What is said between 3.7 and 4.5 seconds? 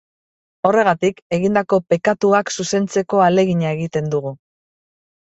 egiten dugu.